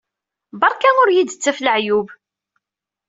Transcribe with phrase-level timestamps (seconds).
[0.59, 2.07] Beṛka ur iyi-d-ttaf leɛyub!